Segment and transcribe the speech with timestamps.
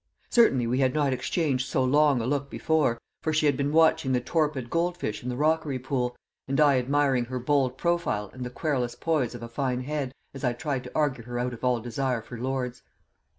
[0.31, 4.13] Certainly we had not exchanged so long a look before, for she had been watching
[4.13, 6.15] the torpid goldfish in the rockery pool,
[6.47, 10.43] and I admiring her bold profile and the querulous poise of a fine head as
[10.43, 12.81] I tried to argue her out of all desire for Lord's.